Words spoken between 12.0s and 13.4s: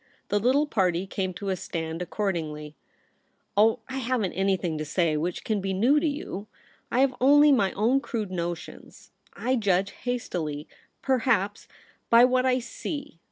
by what I see.